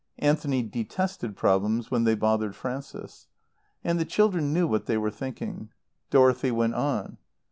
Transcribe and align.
Anthony 0.17 0.63
detested 0.63 1.35
problems 1.35 1.91
when 1.91 2.05
they 2.05 2.15
bothered 2.15 2.55
Frances. 2.55 3.27
And 3.83 3.99
the 3.99 4.03
children 4.03 4.51
knew 4.51 4.65
what 4.65 4.87
they 4.87 4.97
were 4.97 5.11
thinking. 5.11 5.69
Dorothy 6.09 6.49
went 6.49 6.73
on. 6.73 7.19